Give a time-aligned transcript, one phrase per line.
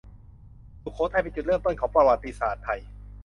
[0.83, 2.79] สุโขทัยเป็นจุดเริ่มต้นของประวัติศาสตร์ไทย